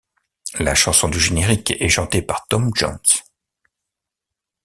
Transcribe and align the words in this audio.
La 0.57 0.73
chanson 0.73 1.09
du 1.09 1.19
générique 1.19 1.79
est 1.79 1.87
chantée 1.89 2.23
par 2.23 2.47
Tom 2.47 2.71
Jones. 2.75 2.97